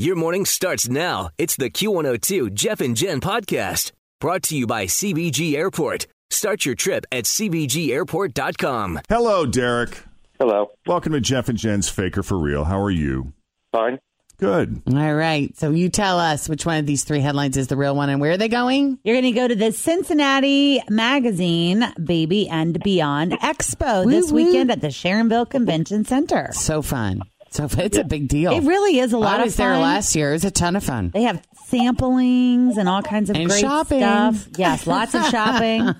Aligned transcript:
Your 0.00 0.14
morning 0.14 0.44
starts 0.44 0.88
now. 0.88 1.30
It's 1.38 1.56
the 1.56 1.70
Q102 1.70 2.54
Jeff 2.54 2.80
and 2.80 2.96
Jen 2.96 3.20
podcast 3.20 3.90
brought 4.20 4.44
to 4.44 4.56
you 4.56 4.64
by 4.64 4.86
CVG 4.86 5.54
Airport. 5.54 6.06
Start 6.30 6.64
your 6.64 6.76
trip 6.76 7.04
at 7.10 7.24
CVGAirport.com. 7.24 9.00
Hello, 9.08 9.44
Derek. 9.44 10.04
Hello. 10.38 10.70
Welcome 10.86 11.14
to 11.14 11.20
Jeff 11.20 11.48
and 11.48 11.58
Jen's 11.58 11.88
Faker 11.88 12.22
for 12.22 12.38
Real. 12.38 12.62
How 12.62 12.80
are 12.80 12.92
you? 12.92 13.32
Fine. 13.72 13.98
Good. 14.36 14.82
All 14.86 15.14
right. 15.16 15.56
So 15.58 15.72
you 15.72 15.88
tell 15.88 16.20
us 16.20 16.48
which 16.48 16.64
one 16.64 16.78
of 16.78 16.86
these 16.86 17.02
three 17.02 17.18
headlines 17.18 17.56
is 17.56 17.66
the 17.66 17.76
real 17.76 17.96
one 17.96 18.08
and 18.08 18.20
where 18.20 18.30
are 18.30 18.36
they 18.36 18.46
going? 18.46 19.00
You're 19.02 19.16
going 19.20 19.34
to 19.34 19.40
go 19.40 19.48
to 19.48 19.56
the 19.56 19.72
Cincinnati 19.72 20.80
Magazine 20.88 21.92
Baby 22.00 22.48
and 22.48 22.80
Beyond 22.84 23.32
Expo 23.32 24.08
this 24.08 24.30
woo. 24.30 24.44
weekend 24.44 24.70
at 24.70 24.80
the 24.80 24.88
Sharonville 24.88 25.50
Convention 25.50 26.04
Center. 26.04 26.50
So 26.52 26.82
fun. 26.82 27.22
So 27.50 27.66
fun. 27.68 27.80
It's 27.86 27.96
a 27.98 28.04
big 28.04 28.28
deal. 28.28 28.52
It 28.52 28.62
really 28.64 28.98
is 28.98 29.12
a 29.12 29.18
lot 29.18 29.40
I 29.40 29.44
was 29.44 29.54
of 29.54 29.56
fun. 29.58 29.66
there 29.72 29.78
last 29.78 30.14
year. 30.14 30.30
It 30.30 30.32
was 30.34 30.44
a 30.44 30.50
ton 30.50 30.76
of 30.76 30.84
fun. 30.84 31.10
They 31.14 31.22
have 31.22 31.42
samplings 31.70 32.76
and 32.76 32.88
all 32.88 33.02
kinds 33.02 33.30
of 33.30 33.36
And 33.36 33.48
great 33.48 33.60
shopping. 33.60 34.00
stuff. 34.00 34.48
Yes, 34.56 34.86
lots 34.86 35.14
of 35.14 35.24
shopping. 35.26 35.88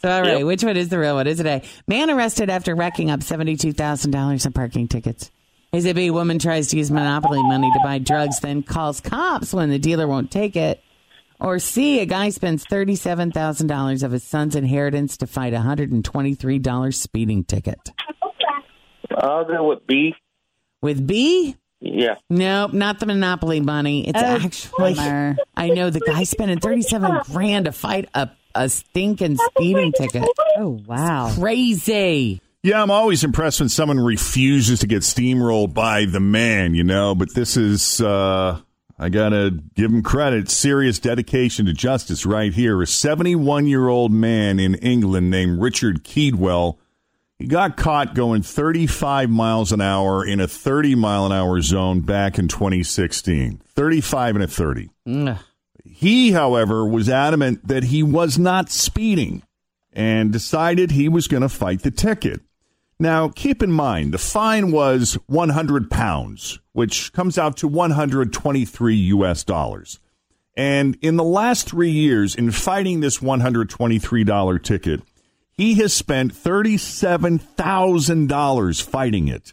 So, 0.00 0.08
all 0.08 0.22
right, 0.22 0.46
which 0.46 0.62
one 0.62 0.76
is 0.76 0.90
the 0.90 0.98
real 1.00 1.16
one? 1.16 1.26
Is 1.26 1.38
today? 1.38 1.64
Man 1.88 2.08
arrested 2.08 2.50
after 2.50 2.76
racking 2.76 3.10
up 3.10 3.18
$72,000 3.18 4.46
in 4.46 4.52
parking 4.52 4.86
tickets. 4.86 5.32
A 5.72 5.78
ZB 5.78 6.12
woman 6.12 6.38
tries 6.38 6.68
to 6.68 6.76
use 6.76 6.88
monopoly 6.88 7.42
money 7.42 7.68
to 7.72 7.80
buy 7.82 7.98
drugs, 7.98 8.38
then 8.38 8.62
calls 8.62 9.00
cops 9.00 9.52
when 9.52 9.70
the 9.70 9.78
dealer 9.80 10.06
won't 10.06 10.30
take 10.30 10.54
it. 10.54 10.80
Or 11.40 11.58
C, 11.58 11.98
a 11.98 12.06
guy 12.06 12.30
spends 12.30 12.64
$37,000 12.66 14.04
of 14.04 14.12
his 14.12 14.22
son's 14.22 14.54
inheritance 14.54 15.16
to 15.16 15.26
fight 15.26 15.52
a 15.52 15.58
$123 15.58 16.94
speeding 16.94 17.42
ticket. 17.42 17.90
I'll 19.16 19.44
go 19.46 19.66
with 19.68 19.84
B. 19.88 20.14
With 20.82 21.06
B, 21.06 21.56
Yeah. 21.80 22.16
Nope, 22.30 22.72
not 22.72 23.00
the 23.00 23.06
monopoly 23.06 23.60
money. 23.60 24.08
It's 24.08 24.20
Oh, 24.20 24.24
actually 24.24 24.94
bummer. 24.94 25.36
I 25.56 25.68
know 25.70 25.90
the 25.90 26.00
guy 26.00 26.24
spending 26.24 26.58
thirty 26.60 26.82
seven 26.82 27.20
grand 27.32 27.64
to 27.66 27.72
fight 27.72 28.08
a 28.14 28.30
a 28.54 28.68
stinking 28.68 29.36
speeding 29.36 29.92
ticket. 29.92 30.24
Oh, 30.56 30.80
wow. 30.86 31.32
Crazy. 31.38 32.40
Yeah, 32.64 32.82
I'm 32.82 32.90
always 32.90 33.22
impressed 33.22 33.60
when 33.60 33.68
someone 33.68 34.00
refuses 34.00 34.80
to 34.80 34.86
get 34.88 35.02
steamrolled 35.02 35.74
by 35.74 36.06
the 36.06 36.18
man, 36.18 36.74
you 36.74 36.82
know, 36.82 37.14
but 37.14 37.32
this 37.34 37.56
is, 37.56 38.00
uh, 38.00 38.58
I 38.98 39.08
gotta 39.10 39.56
give 39.76 39.92
him 39.92 40.02
credit. 40.02 40.50
Serious 40.50 40.98
dedication 40.98 41.66
to 41.66 41.72
justice 41.72 42.26
right 42.26 42.52
here. 42.52 42.82
A 42.82 42.86
71 42.86 43.66
year 43.68 43.86
old 43.86 44.10
man 44.10 44.58
in 44.58 44.74
England 44.76 45.30
named 45.30 45.60
Richard 45.60 46.02
Keedwell. 46.02 46.78
He 47.38 47.46
got 47.46 47.76
caught 47.76 48.14
going 48.14 48.42
35 48.42 49.30
miles 49.30 49.70
an 49.70 49.80
hour 49.80 50.26
in 50.26 50.40
a 50.40 50.48
30 50.48 50.96
mile 50.96 51.26
an 51.26 51.32
hour 51.32 51.60
zone 51.60 52.00
back 52.00 52.36
in 52.38 52.48
2016. 52.48 53.62
35 53.64 54.34
and 54.36 54.44
a 54.44 54.48
30. 54.48 54.90
Ugh. 55.06 55.38
He, 55.84 56.32
however, 56.32 56.84
was 56.84 57.08
adamant 57.08 57.66
that 57.68 57.84
he 57.84 58.02
was 58.02 58.38
not 58.38 58.70
speeding 58.70 59.42
and 59.92 60.32
decided 60.32 60.90
he 60.90 61.08
was 61.08 61.28
going 61.28 61.42
to 61.42 61.48
fight 61.48 61.82
the 61.82 61.90
ticket. 61.90 62.40
Now, 63.00 63.28
keep 63.28 63.62
in 63.62 63.70
mind, 63.70 64.12
the 64.12 64.18
fine 64.18 64.72
was 64.72 65.14
100 65.26 65.90
pounds, 65.90 66.58
which 66.72 67.12
comes 67.12 67.38
out 67.38 67.56
to 67.58 67.68
123 67.68 68.96
U.S. 68.96 69.44
dollars. 69.44 70.00
And 70.56 70.98
in 71.00 71.16
the 71.16 71.24
last 71.24 71.68
three 71.68 71.90
years, 71.90 72.34
in 72.34 72.50
fighting 72.50 72.98
this 72.98 73.18
$123 73.18 74.62
ticket, 74.64 75.02
he 75.58 75.74
has 75.74 75.92
spent 75.92 76.32
$37,000 76.32 78.82
fighting 78.82 79.28
it. 79.28 79.52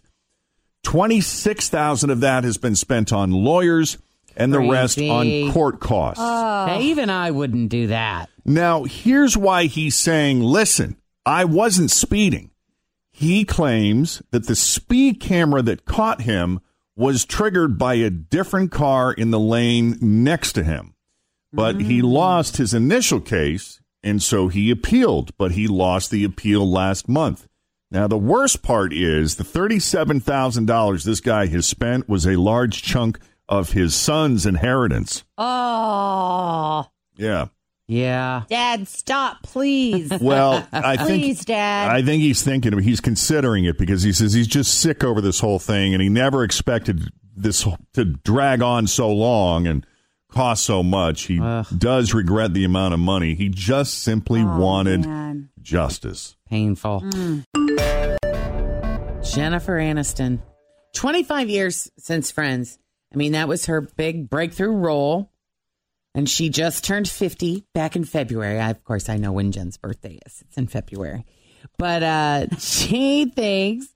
26,000 0.84 2.10
of 2.12 2.22
that 2.22 2.44
has 2.44 2.58
been 2.58 2.76
spent 2.76 3.12
on 3.12 3.32
lawyers 3.32 3.98
and 4.38 4.54
the 4.54 4.60
rest 4.60 5.02
on 5.02 5.52
court 5.52 5.80
costs. 5.80 6.22
Oh. 6.22 6.66
Now, 6.68 6.80
even 6.80 7.10
I 7.10 7.32
wouldn't 7.32 7.70
do 7.70 7.88
that. 7.88 8.30
Now, 8.46 8.84
here's 8.84 9.36
why 9.36 9.66
he's 9.66 9.96
saying, 9.96 10.42
listen, 10.42 10.98
I 11.26 11.46
wasn't 11.46 11.90
speeding. 11.90 12.52
He 13.12 13.44
claims 13.44 14.22
that 14.30 14.46
the 14.46 14.56
speed 14.56 15.20
camera 15.20 15.64
that 15.64 15.86
caught 15.86 16.22
him 16.22 16.60
was 16.96 17.26
triggered 17.26 17.80
by 17.80 17.96
a 17.96 18.12
different 18.12 18.72
car 18.72 19.12
in 19.12 19.32
the 19.32 19.40
lane 19.40 19.98
next 20.02 20.54
to 20.54 20.64
him. 20.64 20.94
But 21.52 21.82
he 21.82 22.02
mm. 22.02 22.14
lost 22.14 22.58
his 22.58 22.76
initial 22.76 23.22
case, 23.22 23.82
and 24.06 24.22
so 24.22 24.48
he 24.48 24.70
appealed, 24.72 25.36
but 25.38 25.54
he 25.54 25.68
lost 25.68 26.12
the 26.12 26.24
appeal 26.24 26.70
last 26.70 27.10
month. 27.10 27.48
Now, 27.90 28.08
the 28.08 28.18
worst 28.18 28.62
part 28.62 28.94
is 28.94 29.36
the 29.36 29.44
$37,000 29.44 31.04
this 31.04 31.20
guy 31.20 31.48
has 31.48 31.66
spent 31.66 32.08
was 32.08 32.26
a 32.28 32.36
large 32.36 32.84
chunk 32.84 33.20
of 33.50 33.72
his 33.72 33.96
son's 33.96 34.46
inheritance. 34.46 35.24
Oh, 35.38 36.86
Yeah. 37.18 37.48
Yeah. 37.88 38.44
Dad, 38.50 38.88
stop, 38.88 39.44
please. 39.44 40.12
Well, 40.22 40.68
I 40.72 40.98
think 40.98 41.22
Please, 41.22 41.46
Dad. 41.46 41.92
I 41.92 42.02
think 42.02 42.22
he's 42.24 42.42
thinking 42.42 42.78
he's 42.80 43.00
considering 43.00 43.66
it 43.66 43.78
because 43.78 44.02
he 44.02 44.12
says 44.12 44.34
he's 44.34 44.48
just 44.48 44.80
sick 44.80 45.04
over 45.04 45.22
this 45.22 45.40
whole 45.40 45.60
thing 45.60 45.94
and 45.94 46.02
he 46.02 46.10
never 46.10 46.44
expected 46.44 47.10
this 47.36 47.68
to 47.94 48.06
drag 48.06 48.62
on 48.62 48.88
so 48.88 49.12
long 49.12 49.68
and 49.68 49.86
cost 50.36 50.66
so 50.66 50.84
much. 50.84 51.24
He 51.24 51.40
does 51.78 52.14
regret 52.14 52.54
the 52.54 52.66
amount 52.66 52.94
of 52.94 53.00
money. 53.00 53.36
He 53.36 53.50
just 53.50 54.04
simply 54.04 54.44
wanted 54.44 55.06
man. 55.06 55.50
justice. 55.62 56.36
Painful. 56.48 57.00
Jennifer 59.24 59.78
Aniston. 59.80 60.42
25 60.94 61.50
years 61.50 61.90
since 61.98 62.32
Friends. 62.32 62.78
I 63.14 63.18
mean, 63.18 63.32
that 63.32 63.48
was 63.48 63.68
her 63.68 63.82
big 63.82 64.30
breakthrough 64.30 64.72
role. 64.72 65.32
And 66.14 66.30
she 66.30 66.50
just 66.50 66.86
turned 66.86 67.10
50 67.10 67.66
back 67.74 67.96
in 67.96 68.06
February. 68.06 68.60
I, 68.60 68.70
of 68.70 68.84
course, 68.84 69.10
I 69.10 69.18
know 69.18 69.34
when 69.34 69.52
Jen's 69.52 69.78
birthday 69.78 70.20
is. 70.26 70.44
It's 70.48 70.58
in 70.58 70.68
February. 70.68 71.26
But 71.78 72.04
uh, 72.04 72.48
she 72.60 73.26
thinks 73.26 73.88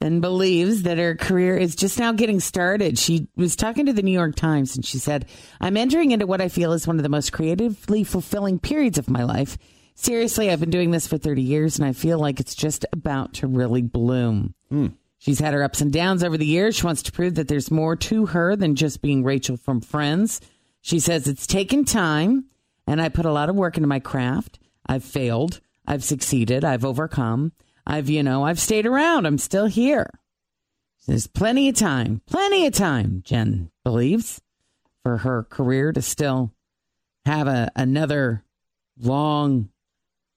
and 0.00 0.20
believes 0.20 0.82
that 0.82 0.98
her 0.98 1.14
career 1.14 1.56
is 1.56 1.74
just 1.74 1.98
now 1.98 2.12
getting 2.12 2.40
started. 2.40 2.98
She 2.98 3.28
was 3.36 3.56
talking 3.56 3.86
to 3.86 3.92
the 3.92 4.02
New 4.02 4.12
York 4.12 4.36
Times 4.36 4.76
and 4.76 4.84
she 4.84 4.98
said, 4.98 5.26
I'm 5.60 5.76
entering 5.76 6.10
into 6.10 6.26
what 6.26 6.40
I 6.40 6.48
feel 6.48 6.72
is 6.72 6.86
one 6.86 6.98
of 6.98 7.02
the 7.02 7.08
most 7.08 7.32
creatively 7.32 8.04
fulfilling 8.04 8.58
periods 8.58 8.98
of 8.98 9.08
my 9.08 9.22
life. 9.22 9.56
Seriously, 9.94 10.50
I've 10.50 10.60
been 10.60 10.70
doing 10.70 10.90
this 10.90 11.06
for 11.06 11.16
30 11.16 11.40
years 11.40 11.78
and 11.78 11.88
I 11.88 11.92
feel 11.92 12.18
like 12.18 12.40
it's 12.40 12.54
just 12.54 12.84
about 12.92 13.34
to 13.34 13.46
really 13.46 13.82
bloom. 13.82 14.54
Hmm. 14.68 14.88
She's 15.18 15.40
had 15.40 15.54
her 15.54 15.62
ups 15.62 15.80
and 15.80 15.92
downs 15.92 16.22
over 16.22 16.36
the 16.36 16.44
years. 16.44 16.76
She 16.76 16.84
wants 16.84 17.02
to 17.04 17.12
prove 17.12 17.36
that 17.36 17.48
there's 17.48 17.70
more 17.70 17.96
to 17.96 18.26
her 18.26 18.54
than 18.54 18.74
just 18.74 19.00
being 19.00 19.24
Rachel 19.24 19.56
from 19.56 19.80
Friends. 19.80 20.42
She 20.82 21.00
says 21.00 21.26
it's 21.26 21.46
taken 21.46 21.86
time 21.86 22.44
and 22.86 23.00
I 23.00 23.08
put 23.08 23.24
a 23.24 23.32
lot 23.32 23.48
of 23.48 23.56
work 23.56 23.78
into 23.78 23.88
my 23.88 23.98
craft. 23.98 24.58
I've 24.86 25.02
failed. 25.02 25.60
I've 25.86 26.04
succeeded. 26.04 26.64
I've 26.64 26.84
overcome. 26.84 27.52
I've, 27.86 28.10
you 28.10 28.22
know, 28.22 28.44
I've 28.44 28.58
stayed 28.58 28.86
around. 28.86 29.26
I'm 29.26 29.38
still 29.38 29.66
here. 29.66 30.10
There's 31.06 31.28
plenty 31.28 31.68
of 31.68 31.76
time, 31.76 32.20
plenty 32.26 32.66
of 32.66 32.72
time, 32.72 33.22
Jen 33.24 33.70
believes, 33.84 34.40
for 35.04 35.18
her 35.18 35.44
career 35.44 35.92
to 35.92 36.02
still 36.02 36.52
have 37.24 37.46
a, 37.46 37.70
another 37.76 38.42
long, 38.98 39.68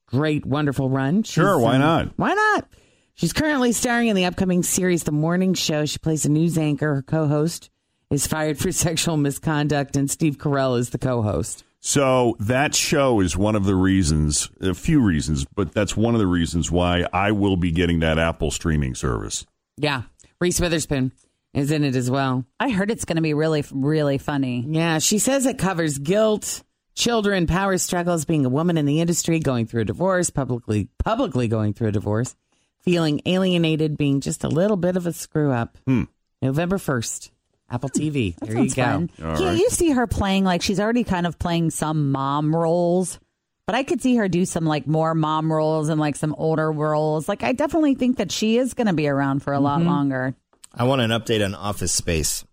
great, 0.05 0.45
wonderful 0.45 0.89
run. 0.89 1.23
Sure, 1.23 1.57
why 1.57 1.75
um, 1.75 1.81
not? 1.81 2.07
Why 2.17 2.33
not? 2.33 2.69
She's 3.15 3.33
currently 3.33 3.71
starring 3.71 4.09
in 4.09 4.15
the 4.15 4.25
upcoming 4.25 4.61
series 4.61 5.03
The 5.03 5.11
Morning 5.11 5.55
Show. 5.55 5.85
She 5.85 5.97
plays 5.97 6.25
a 6.25 6.29
news 6.29 6.57
anchor, 6.57 6.95
her 6.95 7.01
co 7.01 7.27
host, 7.27 7.71
is 8.11 8.27
fired 8.27 8.59
for 8.59 8.71
sexual 8.71 9.17
misconduct, 9.17 9.95
and 9.95 10.09
Steve 10.09 10.37
Carell 10.37 10.77
is 10.77 10.91
the 10.91 10.97
co-host. 10.97 11.63
So 11.81 12.35
that 12.39 12.75
show 12.75 13.21
is 13.21 13.37
one 13.37 13.55
of 13.55 13.63
the 13.63 13.75
reasons, 13.75 14.49
a 14.59 14.73
few 14.73 15.01
reasons, 15.01 15.45
but 15.55 15.73
that's 15.73 15.95
one 15.95 16.13
of 16.13 16.19
the 16.19 16.27
reasons 16.27 16.69
why 16.69 17.05
I 17.13 17.31
will 17.31 17.55
be 17.55 17.71
getting 17.71 17.99
that 17.99 18.19
Apple 18.19 18.51
streaming 18.51 18.95
service. 18.95 19.45
Yeah, 19.77 20.03
Reese 20.41 20.59
Witherspoon 20.59 21.13
is 21.53 21.71
in 21.71 21.83
it 21.83 21.95
as 21.95 22.11
well. 22.11 22.45
I 22.59 22.69
heard 22.69 22.91
it's 22.91 23.05
going 23.05 23.15
to 23.15 23.21
be 23.21 23.33
really, 23.33 23.63
really 23.71 24.17
funny. 24.17 24.65
Yeah, 24.67 24.99
she 24.99 25.19
says 25.19 25.45
it 25.45 25.57
covers 25.57 25.97
guilt, 25.97 26.63
children, 26.95 27.47
power 27.47 27.77
struggles, 27.77 28.25
being 28.25 28.45
a 28.45 28.49
woman 28.49 28.77
in 28.77 28.85
the 28.85 28.99
industry, 28.99 29.39
going 29.39 29.65
through 29.65 29.81
a 29.81 29.85
divorce, 29.85 30.29
publicly 30.29 30.89
publicly 31.03 31.47
going 31.47 31.73
through 31.73 31.87
a 31.87 31.93
divorce, 31.93 32.35
feeling 32.81 33.21
alienated, 33.25 33.97
being 33.97 34.19
just 34.19 34.43
a 34.43 34.49
little 34.49 34.77
bit 34.77 34.97
of 34.97 35.07
a 35.07 35.13
screw 35.13 35.51
up. 35.51 35.77
Hmm. 35.87 36.03
November 36.41 36.77
first, 36.77 37.31
Apple 37.71 37.89
TV. 37.89 38.35
That 38.37 38.49
there 38.49 38.63
you 38.63 38.69
go. 38.69 38.83
fun. 38.83 39.09
Yeah, 39.17 39.25
right. 39.33 39.57
you 39.57 39.69
see 39.69 39.91
her 39.91 40.07
playing 40.07 40.43
like 40.43 40.61
she's 40.61 40.79
already 40.79 41.03
kind 41.03 41.27
of 41.27 41.37
playing 41.39 41.71
some 41.71 42.11
mom 42.11 42.55
roles, 42.55 43.19
but 43.65 43.75
I 43.75 43.83
could 43.83 44.01
see 44.01 44.15
her 44.15 44.27
do 44.27 44.45
some 44.45 44.65
like 44.65 44.87
more 44.87 45.13
mom 45.13 45.51
roles 45.51 45.89
and 45.89 45.99
like 45.99 46.15
some 46.15 46.35
older 46.37 46.71
roles. 46.71 47.29
Like 47.29 47.43
I 47.43 47.53
definitely 47.53 47.95
think 47.95 48.17
that 48.17 48.31
she 48.31 48.57
is 48.57 48.73
going 48.73 48.87
to 48.87 48.93
be 48.93 49.07
around 49.07 49.43
for 49.43 49.53
a 49.53 49.59
lot 49.59 49.79
mm-hmm. 49.79 49.89
longer. 49.89 50.35
I 50.73 50.83
want 50.83 51.01
an 51.01 51.11
update 51.11 51.43
on 51.43 51.55
Office 51.55 51.93
Space. 51.93 52.45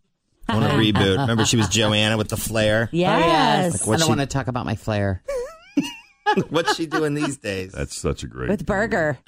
I 0.49 0.57
want 0.57 0.73
a 0.73 0.77
reboot. 0.77 1.19
Remember, 1.19 1.45
she 1.45 1.57
was 1.57 1.69
Joanna 1.69 2.17
with 2.17 2.29
the 2.29 2.37
flair. 2.37 2.89
Yes, 2.97 3.07
oh, 3.07 3.67
I 3.67 3.69
What's 3.69 3.83
don't 3.85 4.01
she- 4.01 4.09
want 4.09 4.21
to 4.21 4.27
talk 4.27 4.49
about 4.49 4.65
my 4.65 4.77
flair. 4.77 5.23
What's 6.49 6.77
she 6.77 6.87
doing 6.87 7.15
these 7.15 7.37
days? 7.37 7.73
That's 7.73 7.97
such 7.97 8.25
a 8.25 8.27
great. 8.27 8.49
with 8.49 8.67
Burger. 8.67 9.19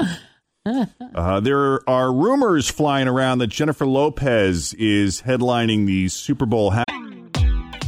Uh, 1.15 1.41
there 1.41 1.88
are 1.88 2.12
rumors 2.12 2.69
flying 2.70 3.09
around 3.09 3.38
that 3.38 3.47
Jennifer 3.49 3.87
Lopez 3.87 4.75
is 4.75 5.23
headlining 5.23 5.87
the 5.87 6.09
Super 6.09 6.44
Bowl. 6.47 6.70
Ha- 6.73 6.85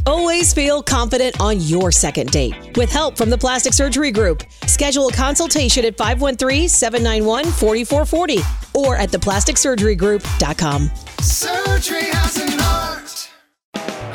Always 0.07 0.53
feel 0.55 0.83
confident 0.83 1.39
on 1.41 1.61
your 1.61 1.93
second 1.93 2.31
date. 2.31 2.77
With 2.77 2.91
help 2.91 3.17
from 3.19 3.31
the 3.31 3.39
Plastic 3.39 3.73
Surgery 3.75 4.11
Group, 4.11 4.43
schedule 4.67 5.07
a 5.09 5.13
consultation 5.13 5.85
at 5.85 5.97
513-791-4440 5.97 8.75
or 8.75 8.97
at 8.97 9.11
theplasticsurgerygroup.com. 9.11 10.91
Surgery 11.21 12.05
has 12.07 12.37
an 12.39 12.59
art. 12.61 12.80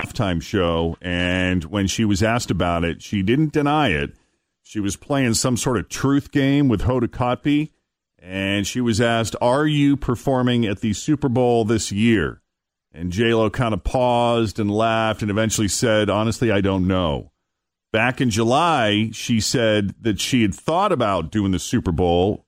Halftime 0.00 0.40
show, 0.40 0.96
and 1.00 1.64
when 1.64 1.86
she 1.86 2.04
was 2.04 2.22
asked 2.22 2.50
about 2.50 2.84
it, 2.84 3.02
she 3.02 3.22
didn't 3.22 3.52
deny 3.52 3.88
it. 3.88 4.14
She 4.62 4.80
was 4.80 4.96
playing 4.96 5.34
some 5.34 5.56
sort 5.56 5.78
of 5.78 5.88
truth 5.88 6.30
game 6.30 6.68
with 6.68 6.82
Hoda 6.82 7.08
Kotb, 7.08 7.70
and 8.18 8.66
she 8.66 8.80
was 8.80 9.00
asked, 9.00 9.34
"Are 9.40 9.66
you 9.66 9.96
performing 9.96 10.66
at 10.66 10.80
the 10.80 10.92
Super 10.92 11.28
Bowl 11.28 11.64
this 11.64 11.90
year?" 11.90 12.42
And 12.92 13.12
J 13.12 13.34
Lo 13.34 13.50
kind 13.50 13.74
of 13.74 13.84
paused 13.84 14.58
and 14.58 14.70
laughed, 14.70 15.22
and 15.22 15.30
eventually 15.30 15.68
said, 15.68 16.10
"Honestly, 16.10 16.50
I 16.50 16.60
don't 16.60 16.86
know." 16.86 17.32
Back 17.92 18.20
in 18.20 18.30
July, 18.30 19.10
she 19.12 19.40
said 19.40 19.94
that 20.00 20.20
she 20.20 20.42
had 20.42 20.54
thought 20.54 20.92
about 20.92 21.32
doing 21.32 21.52
the 21.52 21.58
Super 21.58 21.92
Bowl. 21.92 22.44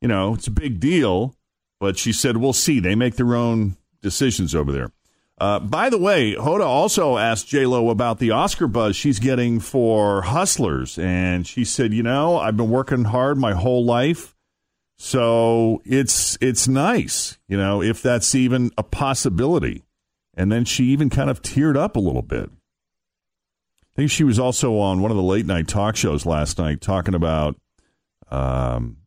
You 0.00 0.08
know, 0.08 0.34
it's 0.34 0.48
a 0.48 0.52
big 0.52 0.80
deal, 0.80 1.36
but 1.78 1.96
she 1.96 2.12
said, 2.12 2.36
"We'll 2.36 2.52
see. 2.52 2.80
They 2.80 2.96
make 2.96 3.14
their 3.14 3.34
own 3.34 3.76
decisions 4.02 4.54
over 4.54 4.72
there." 4.72 4.90
Uh, 5.42 5.58
by 5.58 5.90
the 5.90 5.98
way, 5.98 6.36
Hoda 6.36 6.64
also 6.64 7.18
asked 7.18 7.48
J 7.48 7.66
Lo 7.66 7.90
about 7.90 8.20
the 8.20 8.30
Oscar 8.30 8.68
buzz 8.68 8.94
she's 8.94 9.18
getting 9.18 9.58
for 9.58 10.22
Hustlers, 10.22 10.96
and 11.00 11.44
she 11.44 11.64
said, 11.64 11.92
"You 11.92 12.04
know, 12.04 12.38
I've 12.38 12.56
been 12.56 12.70
working 12.70 13.02
hard 13.02 13.38
my 13.38 13.52
whole 13.52 13.84
life, 13.84 14.36
so 14.98 15.82
it's 15.84 16.38
it's 16.40 16.68
nice, 16.68 17.38
you 17.48 17.56
know, 17.56 17.82
if 17.82 18.00
that's 18.00 18.36
even 18.36 18.70
a 18.78 18.84
possibility." 18.84 19.82
And 20.36 20.52
then 20.52 20.64
she 20.64 20.84
even 20.84 21.10
kind 21.10 21.28
of 21.28 21.42
teared 21.42 21.76
up 21.76 21.96
a 21.96 22.00
little 22.00 22.22
bit. 22.22 22.48
I 22.48 23.90
think 23.96 24.12
she 24.12 24.22
was 24.22 24.38
also 24.38 24.78
on 24.78 25.02
one 25.02 25.10
of 25.10 25.16
the 25.16 25.24
late 25.24 25.44
night 25.44 25.66
talk 25.66 25.96
shows 25.96 26.24
last 26.24 26.56
night 26.56 26.80
talking 26.80 27.14
about 27.16 27.56
um, 28.30 28.98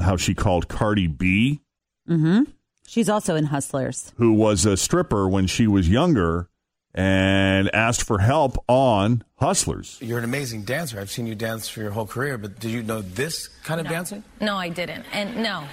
how 0.00 0.16
she 0.16 0.32
called 0.32 0.66
Cardi 0.66 1.08
B 1.08 1.60
Mm-hmm. 2.08 2.42
She's 2.86 3.08
also 3.08 3.34
in 3.34 3.46
Hustlers. 3.46 4.12
who 4.16 4.32
was 4.32 4.66
a 4.66 4.76
stripper 4.76 5.28
when 5.28 5.46
she 5.46 5.66
was 5.66 5.88
younger 5.88 6.48
and 6.94 7.74
asked 7.74 8.04
for 8.04 8.18
help 8.18 8.62
on 8.68 9.24
Hustlers. 9.36 9.98
You're 10.00 10.18
an 10.18 10.24
amazing 10.24 10.62
dancer. 10.62 10.98
I've 11.00 11.10
seen 11.10 11.26
you 11.26 11.34
dance 11.34 11.68
for 11.68 11.80
your 11.80 11.90
whole 11.90 12.06
career, 12.06 12.38
but 12.38 12.60
did 12.60 12.70
you 12.70 12.82
know 12.82 13.02
this 13.02 13.48
kind 13.64 13.80
of 13.80 13.88
dancing? 13.88 14.22
No, 14.40 14.56
I 14.56 14.68
didn't, 14.68 15.04
and 15.12 15.36
no, 15.42 15.64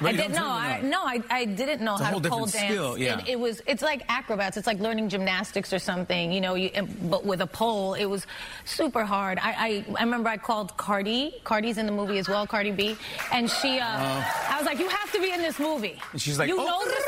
But 0.00 0.08
I 0.08 0.12
didn't. 0.12 0.32
don't 0.34 0.42
No, 0.42 0.48
I, 0.48 0.80
no, 0.82 1.02
I, 1.02 1.22
I 1.30 1.44
didn't 1.46 1.80
know 1.80 1.94
It's 1.94 2.02
a 2.02 2.04
how 2.04 2.10
whole 2.12 2.20
to 2.20 2.28
pole 2.28 2.44
different 2.44 2.68
dance. 2.68 2.74
skill, 2.74 2.98
yeah. 2.98 3.18
It, 3.20 3.28
it 3.30 3.40
was. 3.40 3.62
It's 3.66 3.82
like 3.82 4.02
acrobats. 4.08 4.56
It's 4.58 4.66
like 4.66 4.78
learning 4.78 5.08
gymnastics 5.08 5.72
or 5.72 5.78
something. 5.78 6.30
You 6.30 6.40
know, 6.42 6.54
you, 6.54 6.70
but 7.04 7.24
with 7.24 7.40
a 7.40 7.46
pole, 7.46 7.94
it 7.94 8.04
was 8.04 8.26
super 8.66 9.04
hard. 9.04 9.38
I, 9.38 9.50
I, 9.52 9.84
I 9.98 10.04
remember 10.04 10.28
I 10.28 10.36
called 10.36 10.76
Cardi. 10.76 11.34
Cardi's 11.44 11.78
in 11.78 11.86
the 11.86 11.92
movie 11.92 12.18
as 12.18 12.28
well, 12.28 12.46
Cardi 12.46 12.72
B, 12.72 12.96
and 13.32 13.50
she. 13.50 13.78
Uh, 13.80 13.86
I 13.86 14.54
was 14.58 14.66
like, 14.66 14.78
you 14.78 14.88
have 14.88 15.10
to 15.12 15.20
be 15.20 15.32
in 15.32 15.40
this 15.40 15.58
movie. 15.58 15.98
And 16.12 16.20
she's 16.20 16.38
like, 16.38 16.48
you 16.48 16.60
oh. 16.60 16.64
know 16.64 16.84
this 16.84 17.07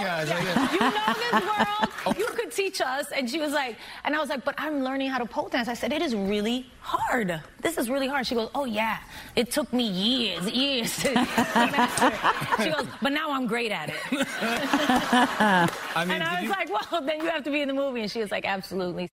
world. 0.00 0.28
Yeah, 0.28 0.66
it's. 0.66 0.72
You 0.72 0.80
know 0.80 1.14
this 1.14 1.32
world. 1.58 1.92
Oh. 2.06 2.14
You 2.18 2.26
could 2.26 2.50
teach 2.50 2.80
us. 2.80 3.10
And 3.12 3.28
she 3.28 3.38
was 3.38 3.52
like, 3.52 3.76
and 4.04 4.14
I 4.14 4.18
was 4.18 4.28
like, 4.30 4.44
but 4.44 4.54
I'm 4.58 4.82
learning 4.82 5.10
how 5.10 5.18
to 5.18 5.26
pole 5.26 5.48
dance. 5.48 5.68
I 5.68 5.74
said, 5.74 5.92
it 5.92 6.02
is 6.02 6.14
really 6.14 6.66
hard. 6.80 7.40
This 7.60 7.76
is 7.78 7.88
really 7.90 8.08
hard. 8.08 8.26
She 8.26 8.34
goes, 8.34 8.50
oh 8.54 8.64
yeah, 8.64 8.98
it 9.36 9.50
took 9.50 9.72
me 9.72 9.84
years, 9.84 10.48
years 10.50 10.96
to 11.02 11.12
master. 11.14 12.62
She 12.62 12.70
goes, 12.70 12.86
but 13.02 13.12
now 13.12 13.30
I'm 13.32 13.46
great 13.46 13.70
at 13.72 13.90
it. 13.90 13.96
I 14.12 16.04
mean, 16.04 16.10
and 16.14 16.22
I 16.22 16.34
was 16.36 16.44
you- 16.44 16.50
like, 16.50 16.70
well, 16.90 17.02
then 17.02 17.20
you 17.20 17.28
have 17.30 17.44
to 17.44 17.50
be 17.50 17.60
in 17.60 17.68
the 17.68 17.74
movie. 17.74 18.00
And 18.02 18.10
she 18.10 18.20
was 18.20 18.30
like, 18.30 18.44
absolutely. 18.46 19.08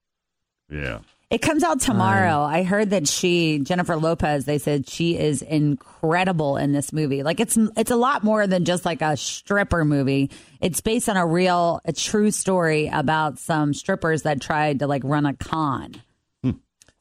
Yeah. 0.70 1.00
It 1.30 1.42
comes 1.42 1.62
out 1.62 1.82
tomorrow. 1.82 2.42
I 2.42 2.64
heard 2.64 2.92
that 2.92 3.06
she, 3.06 3.60
Jennifer 3.60 3.98
Lopez, 3.98 4.46
they 4.46 4.60
said 4.60 4.90
she 4.90 5.18
is 5.18 5.42
incredible 5.42 6.56
in 6.56 6.72
this 6.72 6.94
movie. 6.94 7.22
Like 7.22 7.42
it's 7.42 7.58
it's 7.76 7.92
a 7.92 7.98
lot 7.98 8.24
more 8.24 8.48
than 8.48 8.64
just 8.64 8.86
like 8.86 9.02
a 9.02 9.18
stripper 9.18 9.84
movie. 9.84 10.32
It's 10.62 10.80
based 10.80 11.10
on 11.10 11.18
a 11.18 11.26
real, 11.26 11.82
a 11.84 11.92
true 11.92 12.32
story 12.32 12.88
about 12.88 13.40
some 13.40 13.74
strippers 13.74 14.22
that 14.22 14.40
tried 14.40 14.80
to 14.80 14.88
like 14.88 15.02
run 15.04 15.26
a 15.26 15.34
con. 15.34 16.02
Hmm. 16.44 16.52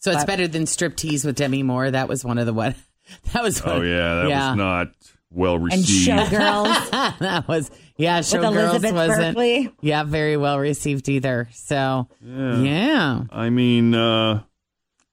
So 0.00 0.10
it's 0.10 0.24
better 0.24 0.48
than 0.48 0.64
striptease 0.64 1.24
with 1.24 1.36
Demi 1.36 1.62
Moore. 1.62 1.92
That 1.92 2.08
was 2.08 2.24
one 2.24 2.38
of 2.38 2.46
the 2.46 2.52
what? 2.52 2.74
That 3.32 3.44
was 3.44 3.62
oh, 3.64 3.66
one, 3.66 3.76
Oh 3.76 3.82
yeah, 3.82 4.14
that 4.16 4.28
yeah. 4.28 4.48
was 4.48 4.56
not 4.56 4.88
well 5.30 5.58
received. 5.60 6.08
And 6.08 6.20
received. 6.20 6.40
Showgirls. 6.40 7.18
that 7.20 7.46
was 7.46 7.70
yeah. 7.96 8.20
Showgirls 8.20 8.70
Elizabeth 8.70 8.92
wasn't 8.94 9.36
Berkley. 9.36 9.72
yeah 9.80 10.04
very 10.04 10.36
well 10.36 10.58
received 10.58 11.08
either. 11.08 11.48
So 11.52 12.08
yeah. 12.22 13.22
I 13.30 13.50
mean, 13.50 13.94
uh, 13.94 14.42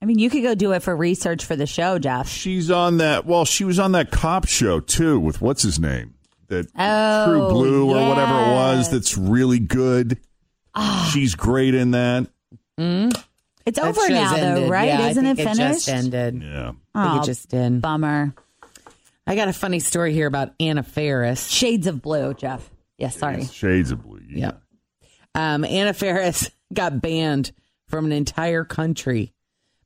I 0.01 0.05
mean, 0.05 0.19
you 0.19 0.29
could 0.29 0.43
go 0.43 0.53
do 0.55 0.73
it 0.73 0.81
for 0.83 0.95
research 0.95 1.45
for 1.45 1.55
the 1.55 1.65
show, 1.65 1.97
Jeff. 1.97 2.27
she's 2.27 2.69
on 2.69 2.97
that. 2.97 3.25
Well, 3.25 3.45
she 3.45 3.63
was 3.63 3.79
on 3.79 3.93
that 3.93 4.11
cop 4.11 4.47
show 4.47 4.79
too 4.81 5.19
with 5.19 5.41
what's 5.41 5.63
his 5.63 5.79
name, 5.79 6.15
that 6.49 6.67
Oh, 6.77 7.25
True 7.25 7.49
Blue 7.49 7.89
or 7.89 8.09
whatever 8.09 8.33
it 8.33 8.47
was. 8.53 8.77
yes. 8.79 8.89
That's 8.89 9.17
really 9.17 9.59
good. 9.59 10.17
she's 11.11 11.35
great 11.35 11.73
in 11.75 11.91
that. 11.91 12.27
It's 12.77 13.79
That 13.79 13.85
over 13.85 14.01
show's 14.01 14.09
now, 14.09 14.35
though, 14.35 14.67
right? 14.67 14.87
Yeah, 14.89 15.01
I 15.05 15.09
Isn't 15.11 15.25
it 15.25 15.37
think 15.37 15.49
finished? 15.49 15.85
just 15.85 15.89
ended. 15.89 16.43
Yeah. 16.43 16.71
I 16.93 17.03
think 17.03 17.15
Oh, 17.15 17.21
it 17.21 17.25
just 17.25 17.49
did. 17.49 17.81
Bummer. 17.81 18.33
I 19.25 19.35
got 19.35 19.47
a 19.47 19.53
funny 19.53 19.79
story 19.79 20.11
here 20.13 20.27
about 20.27 20.53
Anna 20.59 20.83
Faris. 20.83 21.47
Shades 21.47 21.87
of 21.87 22.01
blue, 22.01 22.33
Jeff. 22.33 22.69
Yes, 23.03 23.17
sorry. 23.17 23.45
Shades 23.45 23.91
of 23.91 24.01
blue. 24.03 24.21
Yeah. 24.29 24.45
Yep. 24.45 24.61
Um, 25.35 25.65
Anna 25.65 25.93
Faris 25.93 26.49
got 26.73 27.01
banned 27.01 27.51
from 27.87 28.05
an 28.05 28.11
entire 28.11 28.63
country. 28.63 29.33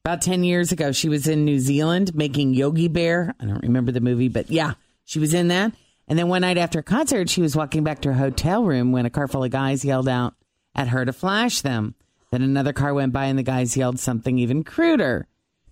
About 0.06 0.22
10 0.22 0.44
years 0.44 0.72
ago, 0.72 0.92
she 0.92 1.10
was 1.10 1.28
in 1.28 1.44
New 1.44 1.60
Zealand 1.60 2.14
making 2.16 2.54
Yogi 2.54 2.88
Bear. 2.88 3.34
I 3.40 3.46
don't 3.46 3.64
remember 3.64 3.92
the 3.92 4.00
movie, 4.02 4.30
but 4.30 4.50
yeah, 4.50 4.74
she 5.04 5.20
was 5.20 5.34
in 5.34 5.50
that. 5.50 5.74
And 6.08 6.18
then 6.18 6.30
one 6.30 6.42
night 6.42 6.58
after 6.58 6.80
a 6.80 6.84
concert, 6.84 7.30
she 7.30 7.42
was 7.42 7.56
walking 7.56 7.84
back 7.84 8.02
to 8.02 8.14
her 8.14 8.20
hotel 8.20 8.64
room 8.64 8.92
when 8.94 9.06
a 9.06 9.10
car 9.10 9.28
full 9.28 9.44
of 9.44 9.52
guys 9.52 9.84
yelled 9.84 10.08
out 10.08 10.36
at 10.76 10.88
her 10.90 11.04
to 11.04 11.12
flash 11.12 11.62
them. 11.62 11.96
Then 12.32 12.42
another 12.42 12.72
car 12.72 12.94
went 12.94 13.12
by 13.14 13.26
and 13.26 13.38
the 13.38 13.44
guys 13.44 13.76
yelled 13.76 14.00
something 14.00 14.38
even 14.38 14.64
cruder. 14.64 15.28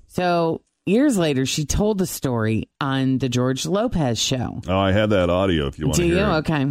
So 0.07 0.61
years 0.85 1.17
later, 1.17 1.45
she 1.45 1.65
told 1.65 1.97
the 1.99 2.05
story 2.07 2.69
on 2.81 3.19
the 3.19 3.29
George 3.29 3.65
Lopez 3.65 4.19
show. 4.19 4.61
Oh, 4.67 4.77
I 4.77 4.91
have 4.91 5.11
that 5.11 5.29
audio 5.29 5.67
if 5.67 5.79
you 5.79 5.85
want 5.85 5.95
Do 5.97 6.01
to 6.03 6.07
you? 6.09 6.15
hear 6.15 6.25
it. 6.25 6.33
Okay. 6.39 6.65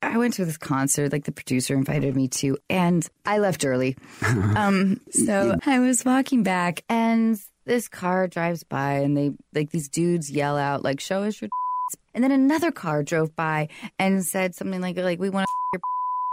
I 0.00 0.16
went 0.16 0.34
to 0.34 0.44
this 0.44 0.56
concert, 0.56 1.12
like 1.12 1.24
the 1.24 1.32
producer 1.32 1.74
invited 1.74 2.14
me 2.14 2.28
to, 2.28 2.56
and 2.70 3.06
I 3.26 3.38
left 3.38 3.64
early. 3.64 3.96
um, 4.26 5.00
so 5.10 5.56
I 5.66 5.80
was 5.80 6.04
walking 6.04 6.42
back, 6.42 6.82
and 6.88 7.38
this 7.66 7.88
car 7.88 8.28
drives 8.28 8.62
by, 8.62 8.94
and 8.98 9.16
they 9.16 9.32
like 9.54 9.70
these 9.70 9.88
dudes 9.88 10.30
yell 10.30 10.56
out 10.56 10.84
like, 10.84 11.00
"Show 11.00 11.24
us 11.24 11.40
your," 11.40 11.50
and 12.14 12.22
then 12.22 12.30
another 12.32 12.70
car 12.70 13.02
drove 13.02 13.34
by 13.34 13.68
and 13.98 14.24
said 14.24 14.54
something 14.54 14.80
like, 14.80 14.96
"Like 14.96 15.18
we 15.18 15.30
want 15.30 15.46
to." 15.46 15.52
your 15.74 15.80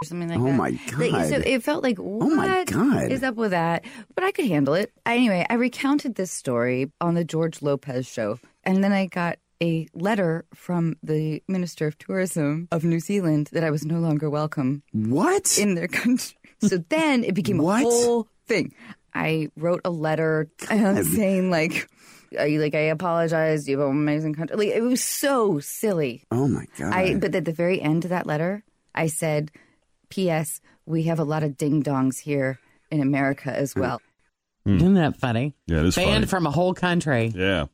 or 0.02 0.06
something 0.06 0.28
like 0.30 0.40
Oh, 0.40 0.44
that. 0.44 0.50
Oh 0.50 0.54
my 0.54 0.80
Like, 0.98 1.12
God. 1.12 1.30
So 1.30 1.36
it 1.38 1.64
felt 1.64 1.82
like, 1.82 1.98
what 1.98 2.26
Oh, 2.32 2.36
my 2.36 2.64
God. 2.66 3.12
is 3.12 3.24
up 3.24 3.36
with 3.36 3.52
that? 3.52 3.86
But 4.14 4.26
I 4.26 4.32
could 4.32 4.46
handle 4.46 4.74
it. 4.74 4.92
Anyway, 5.06 5.46
I 5.50 5.54
recounted 5.56 6.16
this 6.16 6.32
story 6.32 6.92
on 7.00 7.14
the 7.16 7.24
George 7.24 7.62
Lopez 7.62 8.06
show. 8.06 8.38
And 8.66 8.84
then 8.84 8.92
I 8.92 9.06
got 9.06 9.40
a 9.62 9.88
letter 9.94 10.46
from 10.54 10.96
the 11.04 11.42
Minister 11.48 11.88
of 11.88 11.98
Tourism 11.98 12.68
of 12.72 12.84
New 12.84 13.00
Zealand 13.00 13.50
that 13.52 13.64
I 13.64 13.72
was 13.72 13.86
no 13.86 14.00
longer 14.00 14.30
welcome. 14.30 14.84
What? 14.92 15.58
In 15.58 15.76
their 15.76 15.88
country. 16.02 16.38
So 16.62 16.78
then 16.78 17.24
it 17.24 17.34
became 17.34 17.58
What? 17.58 17.82
a 17.82 17.86
whole 17.86 18.28
thing. 18.48 18.74
I 19.14 19.50
wrote 19.56 19.82
a 19.86 19.90
letter 19.90 20.50
saying, 20.68 21.50
like, 21.50 21.88
I, 22.38 22.58
like 22.58 22.76
I 22.76 22.80
apologize. 22.80 23.68
You 23.68 23.80
have 23.80 23.90
an 23.90 23.96
amazing 23.96 24.34
country. 24.34 24.58
Like 24.58 24.70
it 24.70 24.82
was 24.82 25.04
so 25.04 25.60
silly. 25.60 26.24
Oh 26.32 26.48
my 26.48 26.66
god! 26.78 26.94
I 26.94 27.16
but 27.16 27.34
at 27.34 27.46
the 27.46 27.54
very 27.54 27.82
end 27.82 28.04
of 28.04 28.10
that 28.10 28.28
letter, 28.28 28.64
I 28.94 29.08
said, 29.08 29.52
"P.S. 30.10 30.60
We 30.86 31.04
have 31.04 31.20
a 31.20 31.24
lot 31.24 31.44
of 31.44 31.56
ding 31.56 31.82
dongs 31.82 32.20
here 32.20 32.60
in 32.92 33.00
America 33.00 33.56
as 33.56 33.74
hmm. 33.74 33.82
well." 33.82 34.02
Isn't 34.66 34.96
that 34.96 35.18
funny? 35.18 35.54
Yeah, 35.68 35.80
it 35.80 35.86
is 35.86 35.96
Banned 35.96 36.12
funny. 36.12 36.26
from 36.26 36.48
a 36.48 36.52
whole 36.52 36.74
country. 36.74 37.32
Yeah. 37.36 37.68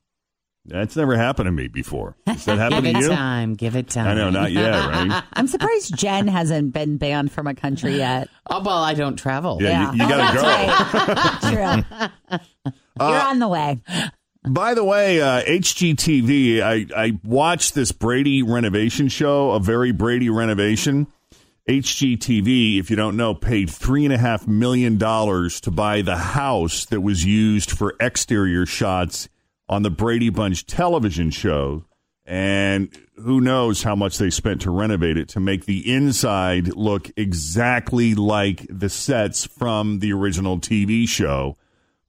That's 0.66 0.96
never 0.96 1.18
happened 1.18 1.48
to 1.48 1.52
me 1.52 1.68
before. 1.68 2.16
Does 2.28 2.46
that 2.46 2.58
happen 2.60 2.84
Give 2.84 2.94
to 2.94 3.00
it 3.00 3.04
you? 3.04 3.10
time. 3.10 3.54
Give 3.56 3.76
it 3.76 3.90
time. 3.90 4.08
I 4.08 4.14
know, 4.14 4.30
not 4.30 4.52
yet, 4.52 4.72
right? 4.88 5.24
I'm 5.34 5.48
surprised 5.48 5.98
Jen 5.98 6.28
hasn't 6.28 6.72
been 6.74 6.98
banned 6.98 7.32
from 7.32 7.48
a 7.48 7.56
country 7.56 7.98
yet. 7.98 8.30
Oh, 8.48 8.62
well, 8.62 8.84
I 8.84 8.94
don't 8.94 9.16
travel. 9.18 9.58
Yeah, 9.60 9.92
you, 9.92 10.04
you 10.04 10.10
got 10.10 10.32
to 11.42 11.50
go. 11.50 11.50
True. 11.50 12.40
You're 13.00 13.22
on 13.22 13.40
the 13.40 13.48
way. 13.48 13.82
By 14.48 14.74
the 14.74 14.84
way, 14.84 15.22
uh, 15.22 15.42
HGTV, 15.44 16.62
I, 16.62 16.86
I 16.96 17.20
watched 17.24 17.74
this 17.74 17.92
Brady 17.92 18.44
renovation 18.44 19.08
show, 19.08 19.52
a 19.52 19.60
very 19.60 19.92
Brady 19.92 20.30
renovation. 20.30 21.08
HGTV, 21.70 22.80
if 22.80 22.90
you 22.90 22.96
don't 22.96 23.16
know, 23.18 23.34
paid 23.34 23.70
$3.5 23.70 24.48
million 24.48 24.98
to 24.98 25.72
buy 25.72 26.02
the 26.02 26.18
house 26.18 26.86
that 26.86 27.02
was 27.02 27.24
used 27.24 27.72
for 27.72 27.96
exterior 28.00 28.66
shots 28.66 29.30
on 29.70 29.84
the 29.84 29.90
Brady 29.90 30.30
Bunch 30.30 30.66
television 30.66 31.32
show. 31.32 31.86
And 32.26 32.96
who 33.16 33.42
knows 33.42 33.84
how 33.84 33.96
much 33.96 34.18
they 34.18 34.30
spent 34.30 34.62
to 34.62 34.72
renovate 34.72 35.18
it 35.18 35.28
to 35.30 35.40
make 35.40 35.66
the 35.66 35.92
inside 35.92 36.76
look 36.76 37.10
exactly 37.18 38.16
like 38.16 38.66
the 38.70 38.90
sets 38.90 39.46
from 39.46 40.00
the 40.00 40.14
original 40.14 40.60
TV 40.60 41.08
show. 41.08 41.58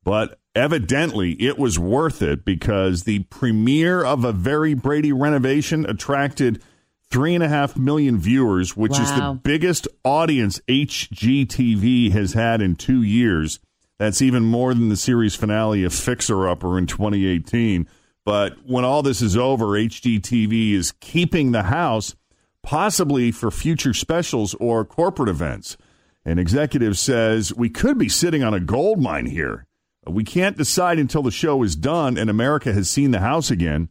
But 0.04 0.38
evidently, 0.54 1.32
it 1.32 1.58
was 1.58 1.78
worth 1.78 2.22
it 2.22 2.44
because 2.44 3.04
the 3.04 3.20
premiere 3.24 4.04
of 4.04 4.24
a 4.24 4.32
very 4.32 4.74
Brady 4.74 5.12
renovation 5.12 5.86
attracted 5.86 6.62
three 7.10 7.34
and 7.34 7.44
a 7.44 7.48
half 7.48 7.76
million 7.76 8.18
viewers, 8.18 8.76
which 8.76 8.98
is 8.98 9.10
the 9.10 9.38
biggest 9.42 9.86
audience 10.04 10.60
HGTV 10.68 12.10
has 12.12 12.32
had 12.32 12.62
in 12.62 12.74
two 12.74 13.02
years. 13.02 13.60
That's 13.98 14.22
even 14.22 14.42
more 14.42 14.74
than 14.74 14.88
the 14.88 14.96
series 14.96 15.34
finale 15.34 15.84
of 15.84 15.94
Fixer 15.94 16.48
Upper 16.48 16.78
in 16.78 16.86
2018. 16.86 17.86
But 18.24 18.54
when 18.66 18.84
all 18.84 19.02
this 19.02 19.20
is 19.20 19.36
over, 19.36 19.66
HGTV 19.66 20.72
is 20.72 20.92
keeping 21.00 21.52
the 21.52 21.64
house, 21.64 22.14
possibly 22.62 23.32
for 23.32 23.50
future 23.50 23.94
specials 23.94 24.54
or 24.54 24.84
corporate 24.84 25.28
events. 25.28 25.76
An 26.24 26.38
executive 26.38 26.98
says 26.98 27.54
we 27.54 27.68
could 27.68 27.98
be 27.98 28.08
sitting 28.08 28.42
on 28.42 28.54
a 28.54 28.60
gold 28.60 29.00
mine 29.00 29.26
here. 29.26 29.66
We 30.06 30.24
can't 30.24 30.56
decide 30.56 30.98
until 30.98 31.22
the 31.22 31.30
show 31.30 31.62
is 31.62 31.76
done 31.76 32.16
and 32.16 32.30
America 32.30 32.72
has 32.72 32.88
seen 32.88 33.10
the 33.10 33.20
house 33.20 33.50
again. 33.50 33.88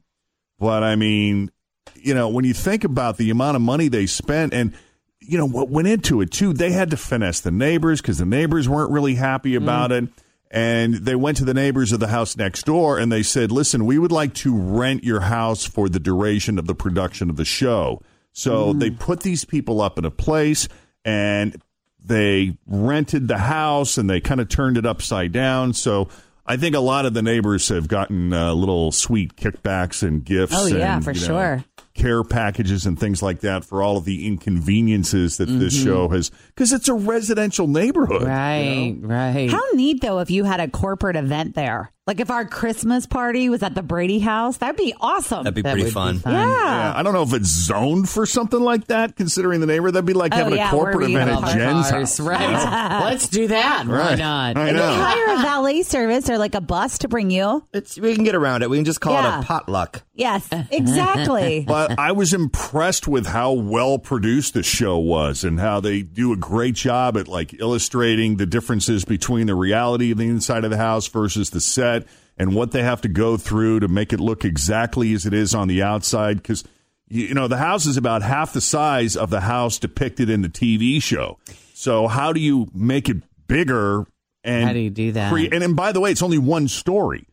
But 0.59 0.83
I 0.83 0.95
mean, 0.95 1.51
you 1.95 2.13
know, 2.13 2.29
when 2.29 2.45
you 2.45 2.53
think 2.53 2.83
about 2.83 3.17
the 3.17 3.29
amount 3.29 3.55
of 3.55 3.61
money 3.61 3.87
they 3.87 4.05
spent 4.05 4.53
and 4.53 4.73
you 5.21 5.37
know 5.37 5.45
what 5.45 5.69
went 5.69 5.87
into 5.87 6.21
it 6.21 6.31
too, 6.31 6.53
they 6.53 6.71
had 6.71 6.89
to 6.91 6.97
finesse 6.97 7.39
the 7.39 7.51
neighbors 7.51 8.01
because 8.01 8.17
the 8.17 8.25
neighbors 8.25 8.67
weren't 8.67 8.91
really 8.91 9.15
happy 9.15 9.55
about 9.55 9.91
it. 9.91 10.09
And 10.53 10.95
they 10.95 11.15
went 11.15 11.37
to 11.37 11.45
the 11.45 11.53
neighbors 11.53 11.93
of 11.93 12.01
the 12.01 12.07
house 12.07 12.35
next 12.35 12.65
door 12.65 12.99
and 12.99 13.09
they 13.09 13.23
said, 13.23 13.51
"Listen, 13.53 13.85
we 13.85 13.97
would 13.97 14.11
like 14.11 14.33
to 14.35 14.53
rent 14.53 15.03
your 15.03 15.21
house 15.21 15.63
for 15.63 15.87
the 15.87 15.99
duration 15.99 16.59
of 16.59 16.67
the 16.67 16.75
production 16.75 17.29
of 17.29 17.37
the 17.37 17.45
show." 17.45 18.01
So 18.33 18.73
they 18.73 18.91
put 18.91 19.21
these 19.21 19.45
people 19.45 19.81
up 19.81 19.97
in 19.97 20.05
a 20.05 20.11
place 20.11 20.67
and 21.05 21.61
they 22.03 22.57
rented 22.65 23.27
the 23.27 23.37
house 23.37 23.97
and 23.97 24.09
they 24.09 24.19
kind 24.19 24.41
of 24.41 24.49
turned 24.49 24.77
it 24.77 24.85
upside 24.85 25.31
down. 25.31 25.73
So 25.73 26.09
I 26.45 26.57
think 26.57 26.75
a 26.75 26.79
lot 26.79 27.05
of 27.05 27.13
the 27.13 27.21
neighbors 27.21 27.69
have 27.69 27.87
gotten 27.87 28.33
uh, 28.33 28.53
little 28.53 28.91
sweet 28.91 29.35
kickbacks 29.35 30.05
and 30.05 30.23
gifts. 30.23 30.53
Oh, 30.55 30.65
yeah, 30.65 30.95
and, 30.95 31.03
for 31.03 31.11
you 31.11 31.21
know, 31.21 31.27
sure. 31.27 31.65
Care 32.01 32.23
packages 32.23 32.85
and 32.85 32.99
things 32.99 33.21
like 33.21 33.41
that 33.41 33.63
for 33.63 33.83
all 33.83 33.97
of 33.97 34.05
the 34.05 34.25
inconveniences 34.27 35.37
that 35.37 35.45
this 35.47 35.77
Mhm. 35.77 35.83
show 35.83 36.07
has, 36.09 36.31
because 36.47 36.73
it's 36.73 36.87
a 36.89 36.93
residential 36.93 37.67
neighborhood. 37.67 38.23
Right, 38.23 38.95
right. 39.01 39.49
How 39.51 39.61
neat 39.73 40.01
though 40.01 40.19
if 40.19 40.31
you 40.31 40.43
had 40.45 40.59
a 40.59 40.67
corporate 40.67 41.15
event 41.15 41.55
there. 41.55 41.91
Like 42.07 42.19
if 42.19 42.31
our 42.31 42.45
Christmas 42.45 43.05
party 43.05 43.47
was 43.47 43.61
at 43.61 43.75
the 43.75 43.83
Brady 43.83 44.17
house, 44.19 44.57
that'd 44.57 44.75
be 44.75 44.93
awesome. 44.99 45.43
That'd 45.43 45.53
be 45.53 45.61
pretty 45.61 45.91
fun. 45.91 46.19
Yeah. 46.25 46.31
Yeah, 46.31 46.93
I 46.95 47.03
don't 47.03 47.13
know 47.13 47.21
if 47.21 47.31
it's 47.31 47.47
zoned 47.47 48.09
for 48.09 48.25
something 48.25 48.59
like 48.59 48.87
that, 48.87 49.15
considering 49.15 49.59
the 49.59 49.67
neighborhood. 49.67 49.93
That'd 49.93 50.07
be 50.07 50.13
like 50.13 50.33
Oh, 50.33 50.37
having 50.37 50.55
yeah, 50.55 50.69
a 50.69 50.71
corporate 50.71 51.05
we 51.07 51.15
event 51.15 51.29
have 51.29 51.43
at 51.43 51.49
our 51.49 51.55
Jen's 51.55 51.89
Cars, 51.91 52.17
house. 52.17 52.19
right. 52.19 53.01
Let's 53.05 53.27
do 53.29 53.47
that. 53.49 53.85
Why 53.87 53.93
Right. 53.95 54.17
not? 54.17 54.57
I 54.57 54.69
And 54.69 54.77
know. 54.77 54.87
they 54.91 54.99
hire 54.99 55.35
a 55.35 55.37
valet 55.43 55.83
service 55.83 56.27
or 56.27 56.39
like 56.39 56.55
a 56.55 56.61
bus 56.61 56.97
to 56.99 57.07
bring 57.07 57.29
you. 57.29 57.63
It's 57.71 57.99
we 57.99 58.15
can 58.15 58.23
get 58.23 58.33
around 58.33 58.63
it. 58.63 58.69
We 58.71 58.77
can 58.77 58.85
just 58.85 58.99
call 58.99 59.13
Yeah. 59.13 59.37
it 59.37 59.43
a 59.43 59.45
potluck. 59.45 60.01
Yes, 60.15 60.47
exactly. 60.71 61.65
but 61.67 61.97
I 61.99 62.11
was 62.13 62.33
impressed 62.33 63.07
with 63.07 63.27
how 63.27 63.53
well 63.53 63.99
produced 63.99 64.55
the 64.55 64.63
show 64.63 64.97
was 64.97 65.43
and 65.43 65.59
how 65.59 65.79
they 65.79 66.01
do 66.01 66.33
a 66.33 66.35
great 66.37 66.75
job 66.75 67.15
at 67.17 67.27
like 67.27 67.59
illustrating 67.59 68.37
the 68.37 68.45
differences 68.47 69.05
between 69.05 69.47
the 69.47 69.55
reality 69.55 70.11
of 70.11 70.17
the 70.17 70.27
inside 70.27 70.63
of 70.63 70.71
the 70.71 70.77
house 70.77 71.07
versus 71.07 71.51
the 71.51 71.61
set 71.61 71.90
and 72.37 72.55
what 72.55 72.71
they 72.71 72.83
have 72.83 73.01
to 73.01 73.07
go 73.07 73.37
through 73.37 73.79
to 73.81 73.87
make 73.87 74.13
it 74.13 74.19
look 74.19 74.43
exactly 74.45 75.13
as 75.13 75.25
it 75.25 75.33
is 75.33 75.53
on 75.53 75.67
the 75.67 75.81
outside 75.83 76.37
because 76.37 76.63
you 77.07 77.33
know 77.33 77.47
the 77.47 77.57
house 77.57 77.85
is 77.85 77.97
about 77.97 78.21
half 78.21 78.53
the 78.53 78.61
size 78.61 79.15
of 79.17 79.29
the 79.29 79.41
house 79.41 79.77
depicted 79.79 80.29
in 80.29 80.41
the 80.41 80.49
TV 80.49 81.01
show. 81.03 81.37
So 81.73 82.07
how 82.07 82.31
do 82.33 82.39
you 82.39 82.69
make 82.73 83.09
it 83.09 83.17
bigger 83.47 84.05
and 84.43 84.65
How 84.65 84.73
do 84.73 84.79
you 84.79 84.89
do 84.89 85.11
that? 85.13 85.31
crea- 85.31 85.49
and, 85.51 85.63
and 85.63 85.75
by 85.75 85.91
the 85.91 85.99
way, 85.99 86.11
it's 86.11 86.21
only 86.23 86.37
one 86.37 86.67
story. 86.67 87.25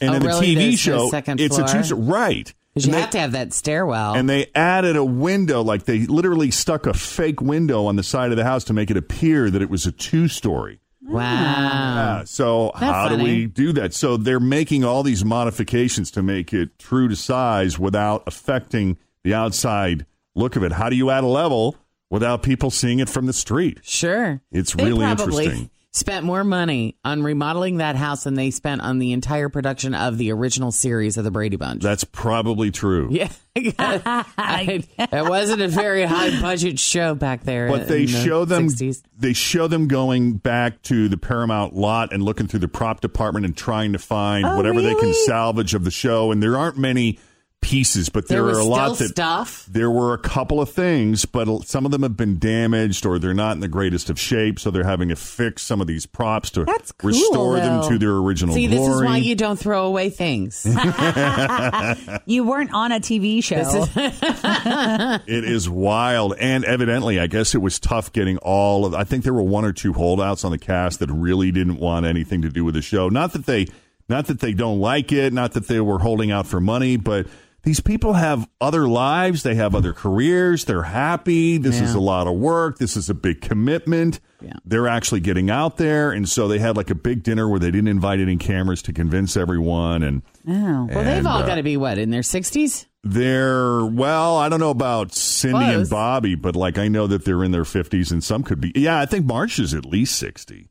And 0.00 0.10
Oh, 0.10 0.14
in 0.14 0.22
the 0.22 0.28
really? 0.28 0.54
TV 0.54 0.54
There's 0.56 0.78
show, 0.80 1.10
it's 1.12 1.58
a 1.58 1.66
floor? 1.68 1.82
two 1.84 1.94
right. 1.96 2.52
Because 2.74 2.86
you 2.86 2.92
they- 2.92 3.00
have 3.00 3.10
to 3.10 3.18
have 3.20 3.32
that 3.32 3.52
stairwell. 3.52 4.14
and 4.14 4.28
they 4.28 4.46
added 4.54 4.96
a 4.96 5.04
window, 5.04 5.62
like 5.62 5.84
they 5.84 6.00
literally 6.06 6.50
stuck 6.50 6.86
a 6.86 6.94
fake 6.94 7.40
window 7.40 7.86
on 7.86 7.96
the 7.96 8.02
side 8.02 8.30
of 8.32 8.36
the 8.36 8.44
house 8.44 8.64
to 8.64 8.72
make 8.72 8.90
it 8.90 8.96
appear 8.96 9.50
that 9.50 9.60
it 9.62 9.70
was 9.70 9.86
a 9.86 9.92
two 9.92 10.26
story. 10.28 10.80
Wow. 11.06 11.22
Yeah, 11.22 12.24
so 12.24 12.72
That's 12.78 12.84
how 12.84 13.08
do 13.08 13.22
we 13.22 13.46
do 13.46 13.72
that? 13.72 13.94
So 13.94 14.16
they're 14.16 14.40
making 14.40 14.84
all 14.84 15.02
these 15.02 15.24
modifications 15.24 16.10
to 16.12 16.22
make 16.22 16.52
it 16.52 16.78
true 16.78 17.08
to 17.08 17.16
size 17.16 17.78
without 17.78 18.22
affecting 18.26 18.98
the 19.24 19.34
outside 19.34 20.06
look 20.34 20.56
of 20.56 20.62
it. 20.62 20.72
How 20.72 20.88
do 20.88 20.96
you 20.96 21.10
add 21.10 21.24
a 21.24 21.28
level 21.28 21.76
without 22.10 22.42
people 22.42 22.70
seeing 22.70 23.00
it 23.00 23.08
from 23.08 23.26
the 23.26 23.32
street? 23.32 23.80
Sure. 23.82 24.40
It's 24.50 24.74
They 24.74 24.84
really 24.84 25.04
probably 25.04 25.44
interesting. 25.44 25.70
Spent 25.94 26.24
more 26.24 26.42
money 26.42 26.96
on 27.04 27.22
remodeling 27.22 27.76
that 27.76 27.96
house 27.96 28.24
than 28.24 28.32
they 28.32 28.50
spent 28.50 28.80
on 28.80 28.98
the 28.98 29.12
entire 29.12 29.50
production 29.50 29.94
of 29.94 30.16
the 30.16 30.32
original 30.32 30.72
series 30.72 31.18
of 31.18 31.24
the 31.24 31.30
Brady 31.30 31.56
Bunch. 31.56 31.82
That's 31.82 32.02
probably 32.04 32.70
true. 32.70 33.08
yeah, 33.10 33.28
I- 33.54 34.82
it 34.98 35.28
wasn't 35.28 35.60
a 35.60 35.68
very 35.68 36.04
high 36.04 36.40
budget 36.40 36.78
show 36.78 37.14
back 37.14 37.44
there. 37.44 37.68
But 37.68 37.88
they 37.88 38.06
the 38.06 38.24
show 38.24 38.46
them 38.46 38.68
60s. 38.68 39.02
they 39.18 39.34
show 39.34 39.66
them 39.68 39.86
going 39.86 40.34
back 40.38 40.80
to 40.84 41.10
the 41.10 41.18
Paramount 41.18 41.74
lot 41.74 42.10
and 42.14 42.22
looking 42.22 42.46
through 42.46 42.60
the 42.60 42.68
prop 42.68 43.02
department 43.02 43.44
and 43.44 43.54
trying 43.54 43.92
to 43.92 43.98
find 43.98 44.46
Oh, 44.46 44.56
whatever 44.56 44.80
they 44.80 44.94
can 44.94 45.12
salvage 45.26 45.74
of 45.74 45.84
the 45.84 45.90
show. 45.90 46.32
And 46.32 46.42
there 46.42 46.56
aren't 46.56 46.78
many 46.78 47.18
pieces, 47.62 48.10
but 48.10 48.28
there, 48.28 48.44
There 48.44 48.56
are 48.56 48.58
a 48.58 48.64
lot 48.64 48.98
that 48.98 49.08
stuff. 49.08 49.64
there 49.70 49.90
were 49.90 50.12
a 50.12 50.18
couple 50.18 50.60
of 50.60 50.68
things, 50.70 51.24
but 51.24 51.46
some 51.66 51.86
of 51.86 51.90
them 51.92 52.02
have 52.02 52.16
been 52.16 52.38
damaged 52.38 53.06
or 53.06 53.18
they're 53.18 53.32
not 53.32 53.52
in 53.52 53.60
the 53.60 53.68
greatest 53.68 54.10
of 54.10 54.20
shape, 54.20 54.58
so 54.60 54.70
they're 54.70 54.84
having 54.84 55.08
to 55.08 55.16
fix 55.16 55.62
some 55.62 55.80
of 55.80 55.86
these 55.86 56.04
props 56.04 56.50
to 56.50 56.64
cool, 56.66 57.08
restore 57.08 57.56
them 57.56 57.88
to 57.88 57.98
their 57.98 58.16
original 58.16 58.54
See, 58.54 58.66
glory. 58.66 58.86
this 58.88 58.96
is 58.96 59.02
why 59.02 59.16
you 59.16 59.34
don't 59.34 59.58
throw 59.58 59.86
away 59.86 60.10
things. 60.10 60.66
you 62.26 62.44
weren't 62.44 62.72
on 62.72 62.92
a 62.92 63.00
TV 63.00 63.42
show. 63.42 63.56
This 63.56 63.74
is- 63.74 63.92
It 65.26 65.44
is 65.44 65.68
wild, 65.68 66.34
and 66.38 66.64
evidently, 66.64 67.18
I 67.20 67.26
guess 67.26 67.54
it 67.54 67.58
was 67.58 67.78
tough 67.78 68.12
getting 68.12 68.38
all 68.38 68.84
of. 68.86 68.94
I 68.94 69.04
think 69.04 69.24
there 69.24 69.32
were 69.34 69.42
one 69.42 69.64
or 69.64 69.72
two 69.72 69.92
holdouts 69.92 70.44
on 70.44 70.50
the 70.50 70.58
cast 70.58 70.98
that 71.00 71.10
really 71.10 71.50
didn't 71.52 71.76
want 71.78 72.06
anything 72.06 72.42
to 72.42 72.48
do 72.48 72.64
with 72.64 72.74
the 72.74 72.82
show. 72.82 73.08
Not 73.08 73.32
that 73.34 73.46
they, 73.46 73.68
not 74.08 74.26
that 74.26 74.40
they 74.40 74.52
don't 74.52 74.80
like 74.80 75.12
it, 75.12 75.32
not 75.32 75.52
that 75.52 75.68
they 75.68 75.80
were 75.80 75.98
holding 76.00 76.30
out 76.30 76.46
for 76.46 76.60
money, 76.60 76.96
but 76.96 77.26
these 77.62 77.80
people 77.80 78.14
have 78.14 78.48
other 78.60 78.88
lives, 78.88 79.42
they 79.44 79.54
have 79.54 79.74
other 79.74 79.92
careers, 79.92 80.64
they're 80.64 80.82
happy. 80.82 81.58
This 81.58 81.80
is 81.80 81.94
a 81.94 82.00
lot 82.00 82.26
of 82.26 82.34
work. 82.34 82.78
This 82.78 82.96
is 82.96 83.08
a 83.08 83.14
big 83.14 83.40
commitment. 83.40 84.18
Yeah. 84.40 84.54
They're 84.64 84.88
actually 84.88 85.20
getting 85.20 85.48
out 85.50 85.76
there, 85.76 86.10
and 86.10 86.28
so 86.28 86.48
they 86.48 86.58
had 86.58 86.76
like 86.76 86.90
a 86.90 86.94
big 86.96 87.22
dinner 87.22 87.48
where 87.48 87.60
they 87.60 87.70
didn't 87.70 87.88
invite 87.88 88.18
any 88.18 88.36
cameras 88.36 88.82
to 88.82 88.92
convince 88.92 89.36
everyone 89.36 90.02
and 90.02 90.22
Oh, 90.48 90.88
well, 90.92 91.04
they've 91.04 91.24
all 91.26 91.42
uh, 91.42 91.46
got 91.46 91.54
to 91.54 91.62
be 91.62 91.76
what 91.76 91.98
in 91.98 92.10
their 92.10 92.24
sixties. 92.24 92.86
they're 93.04 93.84
well, 93.86 94.36
I 94.36 94.48
don't 94.48 94.58
know 94.58 94.70
about 94.70 95.14
Cindy 95.14 95.64
and 95.64 95.88
Bobby, 95.88 96.34
but 96.34 96.56
like 96.56 96.78
I 96.78 96.88
know 96.88 97.06
that 97.06 97.24
they're 97.24 97.44
in 97.44 97.52
their 97.52 97.62
50s 97.62 98.10
and 98.10 98.24
some 98.24 98.42
could 98.42 98.60
be. 98.60 98.72
Yeah, 98.74 98.98
I 98.98 99.06
think 99.06 99.24
Marsh 99.26 99.60
is 99.60 99.72
at 99.72 99.84
least 99.86 100.16
60. 100.18 100.68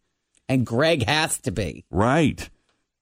And 0.50 0.65
Greg 0.65 1.07
has 1.07 1.39
to 1.39 1.51
be. 1.51 1.86
Right. 1.89 2.50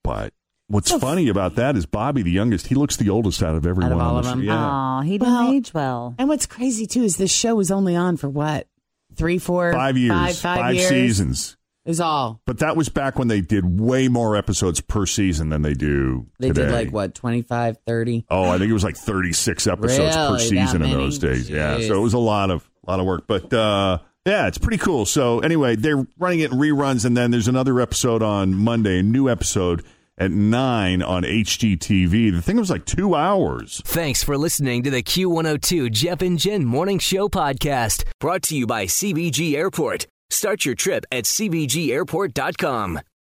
But 0.04 0.34
what's 0.70 0.92
funny 0.92 1.28
about 1.28 1.56
that 1.56 1.76
is 1.76 1.86
Bobby, 1.86 2.22
the 2.22 2.32
youngest, 2.32 2.68
he 2.68 2.76
looks 2.76 2.96
the 2.96 3.10
oldest 3.10 3.44
out 3.44 3.56
of 3.56 3.66
everyone. 3.66 3.92
Out 3.92 3.96
of 3.96 4.02
all 4.02 4.12
on 4.14 4.18
of 4.20 4.24
the 4.26 4.30
show. 4.32 4.36
them? 4.38 4.44
Yeah. 4.46 4.56
Aw, 4.56 5.02
he 5.02 5.18
didn't 5.18 5.28
Well, 5.34 5.52
age 5.52 5.74
well. 5.74 6.16
And 6.18 6.30
what's 6.30 6.46
crazy 6.46 6.86
too 6.86 7.04
is 7.04 7.18
this 7.18 7.32
show 7.32 7.56
was 7.56 7.70
only 7.72 7.96
on 7.96 8.16
for 8.18 8.30
what 8.30 8.68
three, 9.16 9.38
four, 9.38 9.74
Five 9.74 9.98
years, 9.98 10.40
five, 10.42 10.60
five 10.60 10.76
years? 10.76 10.88
seasons. 10.88 11.56
Is 11.86 12.00
all 12.00 12.40
But 12.46 12.60
that 12.60 12.76
was 12.78 12.88
back 12.90 13.18
when 13.18 13.30
they 13.30 13.42
did 13.42 13.80
way 13.80 14.10
more 14.10 14.36
episodes 14.36 14.80
per 14.80 15.08
season 15.08 15.50
than 15.50 15.64
they 15.64 15.74
do 15.74 16.28
they 16.40 16.50
today. 16.50 16.66
did 16.66 16.72
like 16.72 16.90
what 16.92 17.16
25, 17.16 17.78
30? 17.88 18.26
Oh, 18.30 18.44
I 18.44 18.60
think 18.60 18.70
it 18.70 18.74
was 18.74 18.84
like 18.84 18.96
36 18.98 19.66
episodes 19.66 20.16
per 20.16 20.22
Really? 20.34 20.38
That 20.38 20.40
season 20.68 20.82
in 20.84 20.92
those 20.92 21.18
days. 21.18 21.50
Yeah. 21.50 21.80
So 21.80 21.96
it 21.98 22.02
was 22.02 22.14
a 22.14 22.20
lot 22.20 22.52
of 22.52 22.70
a 22.86 22.92
lot 22.92 23.00
of 23.00 23.06
work, 23.08 23.24
but 23.28 23.52
uh 23.54 24.00
yeah, 24.26 24.48
it's 24.48 24.58
pretty 24.60 24.78
cool. 24.78 25.06
So 25.06 25.40
anyway, 25.40 25.78
they're 25.78 26.06
running 26.20 26.42
it 26.42 26.52
in 26.52 26.60
reruns 26.60 27.06
and 27.06 27.18
then 27.18 27.32
there's 27.32 27.48
another 27.48 27.80
episode 27.82 28.22
on 28.22 28.54
Monday, 28.54 29.00
a 29.00 29.04
new 29.04 29.28
episode 29.28 29.84
at 30.20 30.32
9 30.32 31.02
on 31.02 31.24
HGTV. 31.24 32.32
The 32.32 32.42
thing 32.42 32.58
was 32.58 32.70
like 32.70 32.86
2 32.86 33.16
hours. 33.16 33.82
Thanks 33.86 34.24
for 34.24 34.38
listening 34.38 34.84
to 34.84 34.90
the 34.90 35.04
Q102 35.04 35.92
Jeff 35.92 36.22
and 36.22 36.38
Jen 36.38 36.66
Morning 36.66 37.00
Show 37.00 37.30
podcast, 37.30 38.04
brought 38.20 38.44
to 38.44 38.56
you 38.56 38.68
by 38.68 38.86
CVG 38.86 39.56
Airport. 39.56 40.08
Start 40.30 40.66
your 40.66 40.76
trip 40.76 41.06
at 41.12 41.24
CVGAirport.com. 41.24 43.00